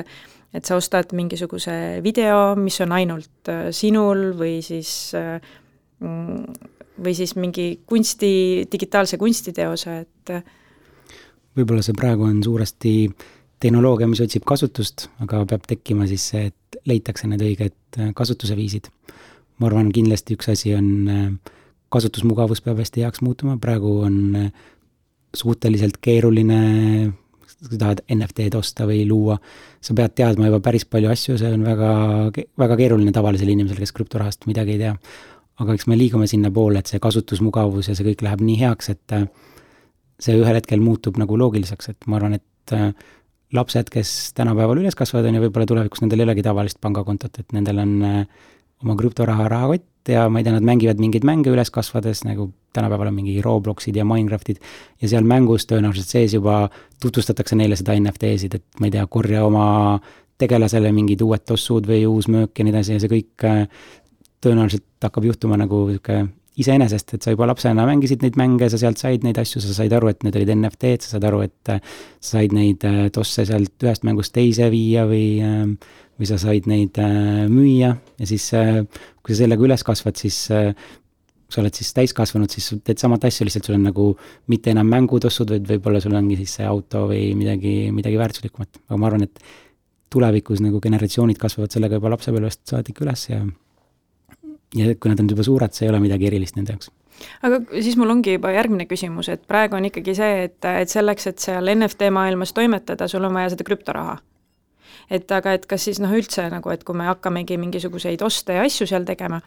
[0.51, 7.37] et sa ostad mingisuguse video, mis on ainult äh, sinul või siis mm, või siis
[7.39, 8.33] mingi kunsti,
[8.73, 10.33] digitaalse kunstiteose, et
[11.57, 12.93] võib-olla see praegu on suuresti
[13.63, 18.91] tehnoloogia, mis otsib kasutust, aga peab tekkima siis see, et leitakse need õiged kasutuse viisid
[19.61, 21.25] ma arvan, kindlasti üks asi on äh,
[21.93, 24.53] kasutusmugavus peab hästi heaks muutuma, praegu on äh,
[25.37, 26.61] suhteliselt keeruline,
[27.51, 29.37] sa tahad NFT-d osta või luua,
[29.85, 31.91] sa pead teadma juba päris palju asju, see on väga,
[32.59, 34.97] väga keeruline tavalisele inimesele, kes krüptorahast midagi ei tea.
[35.61, 39.17] aga eks me liigume sinnapoole, et see kasutusmugavus ja see kõik läheb nii heaks, et
[39.17, 39.27] äh,
[40.21, 42.47] see ühel hetkel muutub nagu loogiliseks, et ma arvan, et
[43.53, 47.55] lapsed, kes tänapäeval üles kasvavad, on ju, võib-olla tulevikus nendel ei olegi tavalist pangakontot, et
[47.57, 47.95] nendel on
[48.85, 53.11] oma krüptoraha rahakott ja ma ei tea, nad mängivad mingeid mänge üles kasvades, nagu tänapäeval
[53.11, 54.61] on mingi Robloxid ja Minecraftid,
[55.03, 56.63] ja seal mängus tõenäoliselt sees juba
[57.03, 60.01] tutvustatakse neile seda NFT-sid, et ma ei tea, korja oma
[60.41, 63.65] tegelasele mingid uued tossud või uus möök ja nii edasi ja see kõik äh,
[64.41, 69.01] tõenäoliselt hakkab juhtuma nagu niisugune iseenesest, et sa juba lapsena mängisid neid mänge, sa sealt
[69.01, 71.81] said neid asju, sa said aru, et need olid NFT-d, sa said aru, et äh,
[72.21, 75.41] sa said neid äh, tosse sealt ühest mängust teise viia või
[76.21, 78.83] või sa said neid äh, müüa ja siis äh,
[79.25, 80.75] kui sa sellega üles kasvad, siis äh,
[81.51, 84.11] sa oled siis täiskasvanud, siis teed samat asja, lihtsalt sul on nagu
[84.53, 89.01] mitte enam mängutossud, vaid võib-olla sul ongi siis see auto või midagi, midagi väärtuslikumat, aga
[89.01, 89.43] ma arvan, et
[90.13, 93.41] tulevikus nagu generatsioonid kasvavad sellega juba lapsepõlvest saadik üles ja
[94.77, 96.91] ja kui nad on juba suured, see ei ole midagi erilist nende jaoks
[97.47, 101.27] aga siis mul ongi juba järgmine küsimus, et praegu on ikkagi see, et, et selleks,
[101.31, 104.19] et seal NFT maailmas toimetada, sul on vaja seda krüptoraha
[105.11, 108.65] et aga et kas siis noh, üldse nagu, et kui me hakkamegi mingisuguseid oste ja
[108.67, 109.41] asju seal tegema,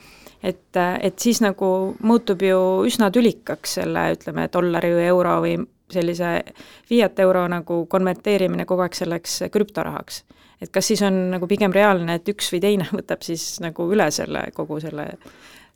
[0.43, 1.69] et, et siis nagu
[2.03, 5.57] muutub ju üsna tülikaks selle, ütleme, dollari või euro või
[5.93, 6.35] sellise
[6.89, 10.23] fiat euro nagu konverteerimine kogu aeg selleks krüptorahaks.
[10.63, 14.09] Et kas siis on nagu pigem reaalne, et üks või teine võtab siis nagu üle
[14.15, 15.09] selle, kogu selle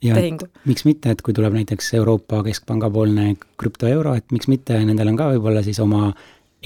[0.00, 0.48] tehingu.
[0.68, 5.18] miks mitte, et kui tuleb näiteks Euroopa Keskpanga poolne krüptoeuro, et miks mitte, nendel on
[5.18, 6.12] ka võib-olla siis oma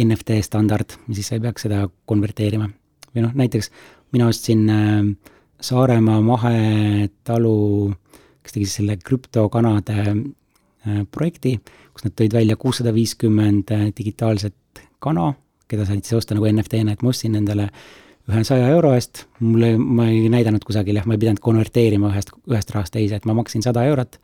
[0.00, 2.68] NFT standard, siis sa ei peaks seda konverteerima.
[3.12, 3.70] või noh, näiteks
[4.12, 5.04] mina ostsin äh,
[5.62, 7.92] Saaremaa mahetalu,
[8.42, 11.58] kes tegi selle krüptokanade äh, projekti,
[11.92, 15.32] kus nad tõid välja kuussada viiskümmend äh, digitaalset kana,
[15.68, 17.68] keda said siis osta nagu NFT-na, et ma ostsin endale
[18.30, 22.30] ühe saja euro eest, mulle, ma ei näidanud kusagil jah, ma ei pidanud konverteerima ühest,
[22.50, 24.20] ühest rahast teise, et ma maksin sada eurot.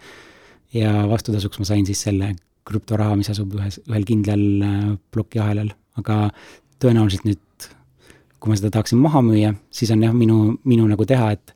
[0.77, 2.35] Ja vastutasuks ma sain siis selle
[2.69, 4.45] krüptoraha, mis asub ühes, ühel kindlal
[5.15, 6.29] plokiahelal, aga
[6.79, 7.43] tõenäoliselt nüüd
[8.39, 11.55] kui ma seda tahaksin maha müüa, siis on jah, minu, minu nagu teha, et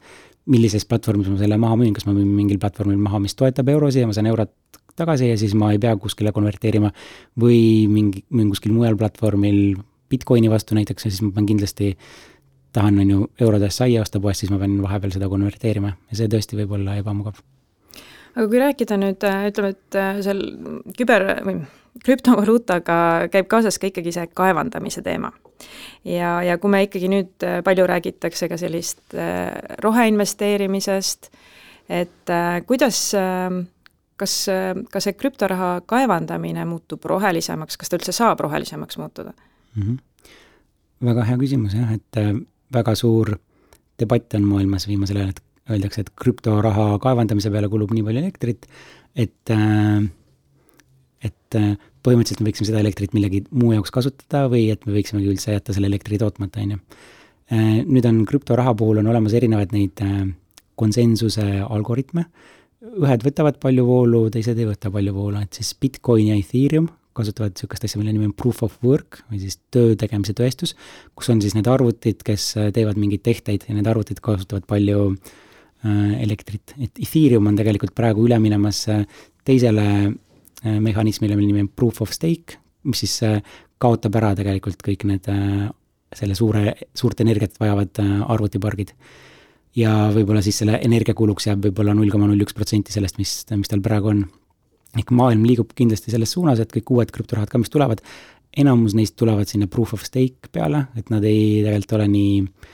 [0.51, 4.03] millises platvormis ma selle maha müün, kas ma müün mingil platvormil maha, mis toetab eurosi
[4.03, 4.51] ja ma saan eurot
[4.99, 6.91] tagasi ja siis ma ei pea kuskile konverteerima.
[7.39, 9.79] või mingi, müün kuskil mujal platvormil
[10.11, 11.95] Bitcoini vastu näiteks ja siis ma pean kindlasti,
[12.73, 16.17] tahan, on ju, eurode eest saia osta poest, siis ma pean vahepeal seda konverteerima ja
[16.19, 17.43] see tõesti võib olla ebamugav.
[18.35, 20.43] aga kui rääkida nüüd, ütleme, et äh, seal
[20.99, 21.63] küber või
[22.05, 25.33] krüptovaluutaga käib kaasas ka ikkagi see kaevandamise teema
[26.05, 29.53] ja, ja kui me ikkagi nüüd äh, palju räägitakse ka sellist äh,
[29.85, 31.31] roheinvesteerimisest,
[31.93, 33.03] et äh, kuidas
[34.23, 34.37] kas,
[34.93, 39.83] kas see krüptoraha kaevandamine muutub rohelisemaks, kas ta üldse saab rohelisemaks muutuda mm?
[39.83, 40.33] -hmm.
[41.09, 42.23] väga hea küsimus jah, et
[42.73, 43.35] väga suur
[44.01, 48.67] debatt on maailmas viimasel ajal, et öeldakse, et krüptoraha kaevandamise peale kulub nii palju elektrit,
[49.15, 50.03] et äh,
[51.23, 55.31] et äh, põhimõtteliselt me võiksime seda elektrit millegi muu jaoks kasutada või et me võiksimegi
[55.31, 56.81] üldse jätta selle elektri tootmata, on ju.
[57.53, 60.03] Äh, nüüd on krüptoraha puhul on olemas erinevaid neid
[60.79, 62.27] konsensuse algoritme,
[62.83, 67.55] ühed võtavad palju voolu, teised ei võta palju voolu, et siis Bitcoin ja Ethereum kasutavad
[67.55, 70.77] niisugust asja, mille nimi on proof of work või siis töö tegemise tõestus,
[71.19, 75.13] kus on siis need arvutid, kes teevad mingeid tehteid ja need arvutid kasutavad palju
[76.23, 78.85] elektrit, et Ethereum on tegelikult praegu üle minemas
[79.43, 79.87] teisele
[80.63, 82.55] Äh, mehhanismile, mille nimi on proof of stake,
[82.87, 83.41] mis siis äh,
[83.83, 85.65] kaotab ära tegelikult kõik need äh,
[86.15, 87.99] selle suure, suurt energiat vajavad
[88.31, 88.93] arvutipargid.
[89.75, 93.73] ja võib-olla siis selle energiakuluks jääb võib-olla null koma null üks protsenti sellest, mis, mis
[93.73, 94.21] tal praegu on.
[94.99, 98.03] Ehk maailm liigub kindlasti selles suunas, et kõik uued krüptorahad ka, mis tulevad,
[98.57, 102.73] enamus neist tulevad sinna proof of stake peale, et nad ei tegelikult ole nii äh,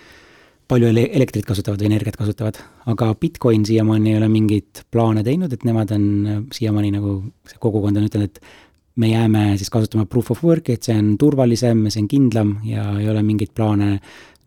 [0.69, 2.61] palju ele-, elektrit kasutavad või energiat kasutavad,
[2.93, 6.07] aga Bitcoin siiamaani ei ole mingeid plaane teinud, et nemad on
[6.55, 10.85] siiamaani nagu, see kogukond on ütelnud, et me jääme siis kasutama proof of work'i, et
[10.85, 13.95] see on turvalisem see on kindlam ja ei ole mingeid plaane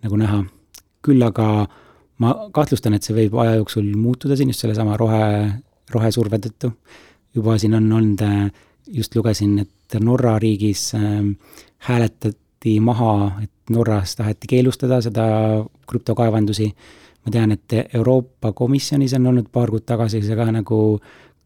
[0.02, 0.44] nagu näha.
[1.02, 1.66] küll aga
[2.22, 5.24] ma kahtlustan, et see võib aja jooksul muutuda siin just sellesama rohe,
[5.90, 6.76] rohesurve tõttu.
[7.36, 8.24] Juba siin on olnud,
[8.88, 11.22] just lugesin, et Norra riigis äh,
[11.88, 15.26] hääletati maha, et Norras taheti keelustada seda
[15.88, 16.68] krüptokaevandusi,
[17.26, 20.82] ma tean, et Euroopa Komisjonis on olnud paar kuud tagasi see ka nagu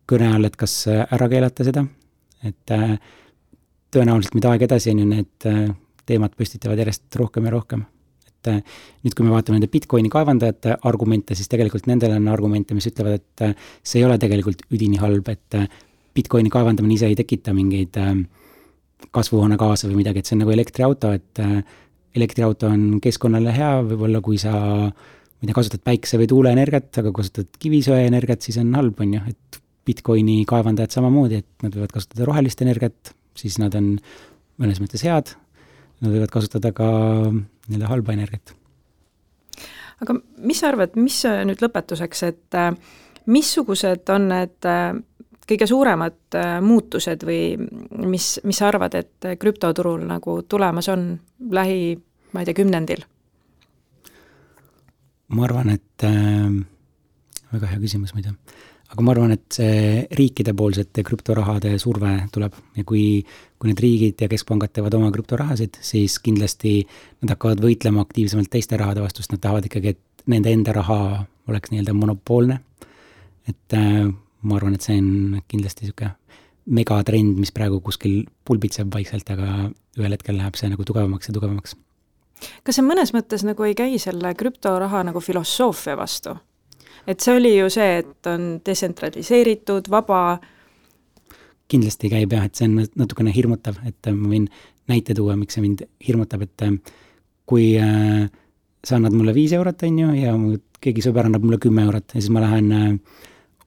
[0.10, 1.86] kõne all, et kas ära keelata seda,
[2.46, 2.98] et äh,
[3.96, 5.68] tõenäoliselt, mida aeg edasi on ju, need äh,
[6.06, 7.86] teemad püstitavad järjest rohkem ja rohkem.
[8.46, 12.78] Et äh, nüüd, kui me vaatame nende Bitcoini kaevandajate argumente, siis tegelikult nendel on argumente,
[12.78, 15.60] mis ütlevad, et see ei ole tegelikult üdini halb, et
[16.16, 17.98] Bitcoini kaevandamine ise ei tekita mingeid
[19.16, 21.44] kasvuhoonegaase või midagi, et see on nagu elektriauto, et
[22.16, 27.12] elektriauto on keskkonnale hea, võib-olla kui sa ma ei tea, kasutad päikese- või tuuleenergiat, aga
[27.16, 32.26] kasutad kivisöeenergiat, siis on halb, on ju, et Bitcoini kaevandajad samamoodi, et nad võivad kasutada
[32.26, 33.98] rohelist energiat, siis nad on
[34.62, 35.36] mõnes mõttes head,
[36.02, 36.88] nad võivad kasutada ka
[37.32, 38.54] nii-öelda halba energiat.
[40.04, 42.72] aga mis sa arvad, mis nüüd lõpetuseks, et äh,
[43.26, 44.94] missugused on need äh,
[45.50, 47.56] kõige suuremad äh, muutused või
[48.06, 51.12] mis, mis sa arvad, et krüptoturul nagu tulemas on
[51.52, 51.96] lähi,
[52.34, 53.06] ma ei tea, kümnendil?
[55.36, 56.54] ma arvan, et äh,
[57.54, 58.36] väga hea küsimus muide,
[58.92, 63.06] aga ma arvan, et see riikidepoolsete krüptorahade surve tuleb ja kui,
[63.60, 66.78] kui need riigid ja keskpangad teevad oma krüptorahasid, siis kindlasti
[67.24, 71.00] nad hakkavad võitlema aktiivsemalt teiste rahade vastu, sest nad tahavad ikkagi, et nende enda raha
[71.50, 72.60] oleks nii-öelda monopoolne.
[73.50, 74.06] et äh,
[74.42, 76.16] ma arvan, et see on kindlasti niisugune
[76.66, 81.76] megatrend, mis praegu kuskil pulbitseb vaikselt, aga ühel hetkel läheb see nagu tugevamaks ja tugevamaks.
[82.66, 86.36] kas see mõnes mõttes nagu ei käi selle krüptoraha nagu filosoofia vastu?
[87.08, 90.40] Et see oli ju see, et on detsentraliseeritud, vaba
[91.72, 94.48] kindlasti käib jah, et see on natukene hirmutav, et ma võin
[94.92, 96.66] näite tuua, miks see mind hirmutab, et
[97.50, 98.26] kui äh,
[98.86, 100.36] sa annad mulle viis eurot, on ju, ja
[100.82, 102.92] keegi sõber annab mulle kümme eurot ja siis ma lähen äh,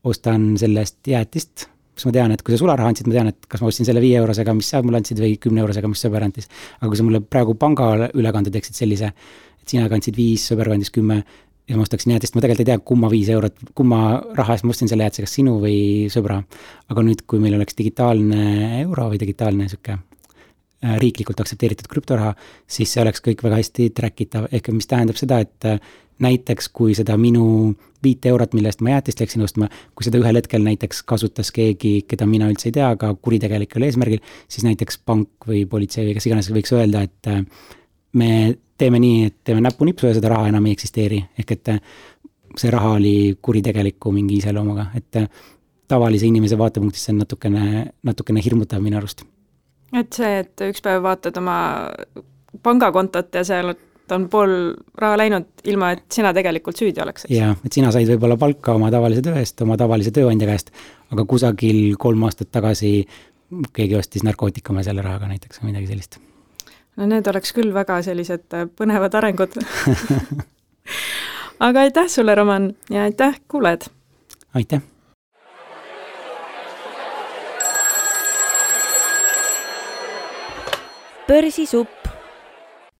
[0.06, 1.66] ostan selle eest jäätist,
[1.98, 4.02] kus ma tean, et kui sa sularaha andsid, ma tean, et kas ma ostsin selle
[4.02, 6.46] viie eurosega, mis sa mulle andsid, või kümne eurosega, mis sõber andis.
[6.78, 9.10] aga kui sa mulle praegu pangaülekande teeksid sellise,
[9.58, 11.24] et sina kandsid viis, sõber kandis kümme,
[11.68, 14.00] ja ma ostaksin jäätist, ma tegelikult ei tea, kumma viis eurot, kumma
[14.36, 15.78] raha eest ma ostsin selle jäätise, kas sinu või
[16.12, 16.40] sõbra.
[16.88, 22.34] aga nüüd, kui meil oleks digitaalne euro või digitaalne sihuke äh, riiklikult aktsepteeritud krüptoraha,
[22.66, 25.80] siis see oleks kõik väga hästi track itav, ehk mis tähendab seda, et äh,
[26.24, 30.38] näiteks kui seda minu viite eurot, mille eest ma jäätist läksin ostma, kui seda ühel
[30.40, 35.50] hetkel näiteks kasutas keegi, keda mina üldse ei tea, aga kuritegelikul eesmärgil, siis näiteks pank
[35.50, 37.44] või politsei või kes iganes võiks öelda, et äh,
[38.16, 38.30] me
[38.78, 41.80] teeme nii, et teeme näpunipsu ja seda raha enam ei eksisteeri, ehk et äh,
[42.56, 45.28] see raha oli kuritegeliku mingi iseloomuga, et äh,
[45.88, 49.24] tavalise inimese vaatepunktist see on natukene, natukene hirmutav minu arust.
[49.96, 51.58] et see, et üks päev vaatad oma
[52.62, 53.74] pangakontot ja seal
[54.14, 54.52] on pool
[54.96, 57.34] raha läinud, ilma et sina tegelikult süüdi oleks, eks?
[57.34, 60.72] jaa, et sina said võib-olla palka oma tavalise töö eest, oma tavalise tööandja käest,
[61.12, 62.92] aga kusagil kolm aastat tagasi
[63.76, 66.20] keegi ostis narkootikume selle rahaga näiteks või midagi sellist
[66.98, 69.54] no need oleks küll väga sellised äh, põnevad arengud
[71.68, 73.88] aga aitäh sulle, Roman, ja aitäh, kuulajad!
[74.58, 74.82] aitäh!
[81.28, 82.08] börsisupp